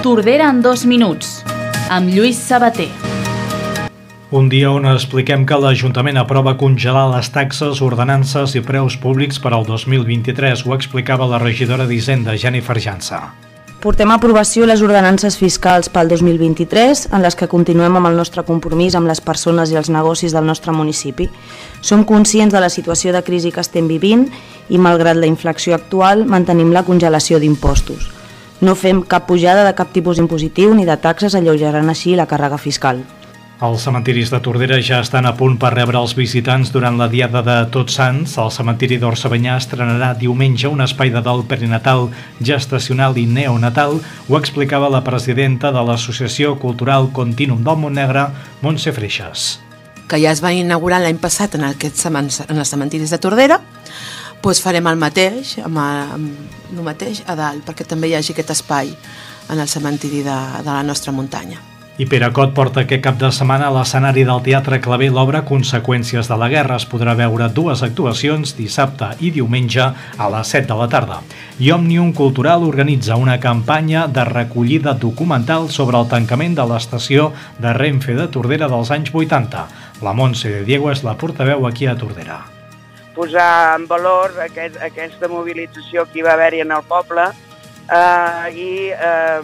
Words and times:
Tordera 0.00 0.48
en 0.48 0.62
dos 0.64 0.86
minuts, 0.88 1.42
amb 1.92 2.08
Lluís 2.08 2.38
Sabater. 2.40 2.86
Un 4.32 4.46
dia 4.48 4.70
on 4.72 4.86
expliquem 4.88 5.42
que 5.44 5.58
l'Ajuntament 5.60 6.16
aprova 6.16 6.54
congelar 6.56 7.02
les 7.10 7.28
taxes, 7.34 7.82
ordenances 7.84 8.54
i 8.56 8.62
preus 8.64 8.94
públics 8.96 9.36
per 9.44 9.50
al 9.52 9.66
2023, 9.68 10.62
ho 10.64 10.72
explicava 10.72 11.26
la 11.28 11.36
regidora 11.42 11.84
d'Hisenda, 11.84 12.32
Jennifer 12.40 12.78
Jansa. 12.80 13.18
Portem 13.84 14.08
a 14.08 14.16
aprovació 14.16 14.64
les 14.64 14.80
ordenances 14.80 15.36
fiscals 15.36 15.92
pel 15.92 16.08
2023, 16.08 17.10
en 17.12 17.20
les 17.20 17.36
que 17.36 17.48
continuem 17.52 17.98
amb 18.00 18.08
el 18.08 18.16
nostre 18.16 18.46
compromís 18.48 18.96
amb 18.96 19.10
les 19.10 19.20
persones 19.20 19.68
i 19.68 19.76
els 19.76 19.92
negocis 19.92 20.32
del 20.32 20.48
nostre 20.48 20.72
municipi. 20.72 21.28
Som 21.82 22.06
conscients 22.08 22.56
de 22.56 22.64
la 22.64 22.72
situació 22.72 23.12
de 23.12 23.20
crisi 23.20 23.52
que 23.52 23.60
estem 23.60 23.84
vivint 23.88 24.30
i, 24.70 24.80
malgrat 24.80 25.20
la 25.20 25.28
inflació 25.28 25.76
actual, 25.76 26.24
mantenim 26.24 26.72
la 26.72 26.86
congelació 26.88 27.36
d'impostos. 27.36 28.08
No 28.60 28.74
fem 28.76 29.00
cap 29.00 29.24
pujada 29.24 29.64
de 29.64 29.72
cap 29.72 29.88
tipus 29.92 30.18
impositiu 30.20 30.74
ni 30.76 30.84
de 30.84 30.96
taxes 31.00 31.34
alleugerant 31.34 31.88
així 31.88 32.12
la 32.16 32.28
càrrega 32.28 32.58
fiscal. 32.60 33.00
Els 33.60 33.82
cementiris 33.84 34.30
de 34.32 34.38
Tordera 34.40 34.78
ja 34.80 35.02
estan 35.04 35.26
a 35.28 35.34
punt 35.36 35.58
per 35.60 35.74
rebre 35.74 35.98
els 36.00 36.14
visitants 36.16 36.70
durant 36.72 36.96
la 36.96 37.10
Diada 37.12 37.42
de 37.44 37.56
Tots 37.72 37.98
Sants. 37.98 38.38
El 38.40 38.52
cementiri 38.52 38.96
d'Orsabanyà 39.00 39.58
estrenarà 39.60 40.14
diumenge 40.16 40.68
un 40.68 40.80
espai 40.80 41.12
de 41.12 41.20
dol 41.24 41.44
perinatal, 41.48 42.08
gestacional 42.40 43.16
i 43.20 43.26
neonatal. 43.28 43.98
Ho 44.28 44.38
explicava 44.38 44.88
la 44.92 45.02
presidenta 45.04 45.72
de 45.76 45.84
l'Associació 45.84 46.54
Cultural 46.60 47.10
Continuum 47.12 47.60
del 47.64 47.80
Montnegre, 47.80 48.30
Montse 48.64 48.96
Freixas. 48.96 49.50
Que 50.08 50.20
ja 50.20 50.32
es 50.32 50.40
va 50.40 50.56
inaugurar 50.56 51.00
l'any 51.04 51.20
passat 51.20 51.60
en, 51.60 51.68
aquests, 51.68 52.08
en 52.08 52.56
els 52.56 52.72
cementiris 52.72 53.12
de 53.12 53.20
Tordera, 53.20 53.60
doncs 54.42 54.62
farem 54.64 54.86
el 54.90 55.00
mateix, 55.00 55.56
amb, 55.64 55.80
amb 55.80 56.76
el 56.76 56.84
mateix 56.86 57.24
a 57.26 57.36
dalt, 57.38 57.64
perquè 57.66 57.86
també 57.88 58.10
hi 58.10 58.16
hagi 58.18 58.32
aquest 58.34 58.54
espai 58.56 58.94
en 59.50 59.58
el 59.58 59.68
cementiri 59.68 60.22
de, 60.22 60.38
de 60.64 60.70
la 60.70 60.82
nostra 60.86 61.12
muntanya. 61.12 61.60
I 62.00 62.06
Pere 62.08 62.30
Cot 62.32 62.54
porta 62.56 62.80
aquest 62.80 63.02
cap 63.04 63.18
de 63.20 63.28
setmana 63.28 63.66
a 63.68 63.72
l'escenari 63.74 64.22
del 64.24 64.38
Teatre 64.40 64.78
Clavé 64.80 65.10
l'obra 65.12 65.42
Conseqüències 65.44 66.30
de 66.30 66.36
la 66.40 66.46
Guerra. 66.48 66.78
Es 66.80 66.86
podrà 66.88 67.12
veure 67.18 67.50
dues 67.52 67.82
actuacions 67.84 68.54
dissabte 68.56 69.10
i 69.20 69.28
diumenge 69.34 69.84
a 69.84 70.28
les 70.32 70.52
7 70.54 70.70
de 70.70 70.78
la 70.78 70.86
tarda. 70.88 71.18
I 71.60 71.68
Òmnium 71.76 72.14
Cultural 72.16 72.64
organitza 72.64 73.18
una 73.20 73.36
campanya 73.42 74.06
de 74.08 74.24
recollida 74.24 74.94
documental 74.94 75.68
sobre 75.68 76.00
el 76.00 76.08
tancament 76.08 76.56
de 76.56 76.64
l'estació 76.70 77.34
de 77.58 77.74
Renfe 77.76 78.16
de 78.16 78.30
Tordera 78.32 78.70
dels 78.72 78.94
anys 78.96 79.12
80. 79.12 79.66
La 80.00 80.16
Montse 80.16 80.48
de 80.48 80.64
Diego 80.64 80.88
és 80.94 81.04
la 81.04 81.18
portaveu 81.20 81.68
aquí 81.68 81.84
a 81.84 81.98
Tordera. 82.00 82.40
Posar 83.14 83.74
en 83.76 83.86
valor 83.90 84.36
aquest, 84.44 84.76
aquesta 84.82 85.28
mobilització 85.28 86.06
que 86.06 86.20
hi 86.20 86.26
va 86.26 86.36
haver-hi 86.36 86.62
en 86.64 86.74
el 86.76 86.84
poble, 86.88 87.26
eh, 87.90 88.54
i 88.54 88.70
eh, 88.90 89.40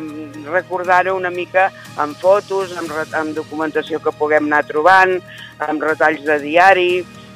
recordar-ho 0.47 1.17
una 1.17 1.31
mica 1.31 1.71
amb 1.97 2.17
fotos, 2.21 2.77
amb, 2.79 2.93
amb 3.11 3.35
documentació 3.35 4.01
que 4.03 4.15
puguem 4.15 4.47
anar 4.47 4.63
trobant, 4.69 5.19
amb 5.67 5.83
retalls 5.83 6.23
de 6.27 6.39
diari, 6.45 6.91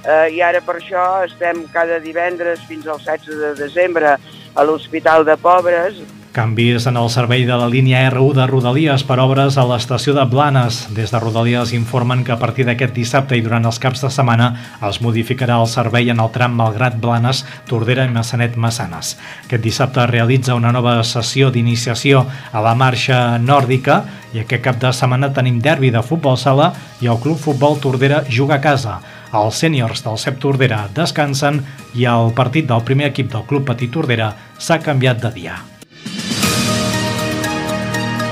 eh, 0.05 0.27
i 0.37 0.41
ara 0.45 0.63
per 0.65 0.79
això 0.79 1.07
estem 1.27 1.65
cada 1.75 1.99
divendres 2.01 2.63
fins 2.69 2.87
al 2.87 3.03
16 3.03 3.43
de 3.43 3.53
desembre 3.59 4.17
a 4.55 4.65
l'Hospital 4.67 5.27
de 5.27 5.37
Pobres, 5.41 6.01
Canvis 6.31 6.85
en 6.87 6.95
el 6.95 7.09
servei 7.11 7.43
de 7.43 7.57
la 7.59 7.67
línia 7.67 8.05
R1 8.07 8.37
de 8.37 8.45
Rodalies 8.47 9.03
per 9.03 9.17
obres 9.19 9.57
a 9.59 9.65
l'estació 9.67 10.13
de 10.15 10.23
Blanes. 10.31 10.77
Des 10.95 11.11
de 11.11 11.19
Rodalies 11.19 11.73
informen 11.75 12.23
que 12.23 12.31
a 12.31 12.39
partir 12.39 12.69
d'aquest 12.69 12.95
dissabte 12.95 13.35
i 13.35 13.43
durant 13.43 13.65
els 13.67 13.81
caps 13.83 14.05
de 14.05 14.11
setmana 14.15 14.53
es 14.87 15.01
modificarà 15.03 15.57
el 15.59 15.67
servei 15.67 16.13
en 16.15 16.23
el 16.23 16.31
tram 16.31 16.55
Malgrat 16.55 17.01
Blanes, 17.03 17.41
Tordera 17.67 18.05
i 18.07 18.13
Massanet 18.15 18.55
Massanes. 18.55 19.17
Aquest 19.49 19.65
dissabte 19.65 20.05
es 20.05 20.11
realitza 20.13 20.55
una 20.55 20.71
nova 20.71 21.01
sessió 21.03 21.51
d'iniciació 21.51 22.23
a 22.53 22.63
la 22.63 22.77
marxa 22.79 23.41
nòrdica 23.43 24.05
i 24.31 24.45
aquest 24.45 24.63
cap 24.69 24.79
de 24.79 24.95
setmana 24.95 25.33
tenim 25.35 25.59
derbi 25.59 25.91
de 25.91 26.05
futbol 26.07 26.39
sala 26.39 26.71
i 27.03 27.11
el 27.11 27.19
Club 27.19 27.43
Futbol 27.43 27.81
Tordera 27.83 28.23
juga 28.31 28.61
a 28.61 28.63
casa. 28.63 29.01
Els 29.35 29.59
sèniors 29.67 30.07
del 30.07 30.23
CEP 30.23 30.39
Tordera 30.39 30.85
descansen 30.95 31.59
i 31.99 32.07
el 32.07 32.31
partit 32.39 32.71
del 32.71 32.87
primer 32.87 33.11
equip 33.11 33.35
del 33.35 33.47
Club 33.51 33.67
Petit 33.75 33.91
Tordera 33.91 34.31
s'ha 34.63 34.79
canviat 34.79 35.27
de 35.27 35.35
dia. 35.35 35.59